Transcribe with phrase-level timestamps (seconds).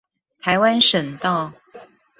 [0.41, 1.53] 台灣省道